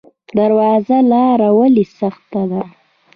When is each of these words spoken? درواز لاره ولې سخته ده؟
درواز 0.37 0.87
لاره 1.11 1.49
ولې 1.59 1.85
سخته 1.99 2.41
ده؟ 2.51 2.61